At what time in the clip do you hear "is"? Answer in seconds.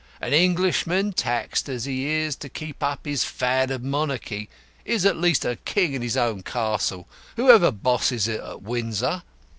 2.07-2.35, 4.83-5.05